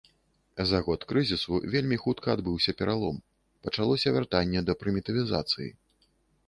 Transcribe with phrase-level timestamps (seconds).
[0.69, 3.21] За год крызісу вельмі хутка адбыўся пералом,
[3.69, 5.71] пачалося вяртанне да прымітывізацыі.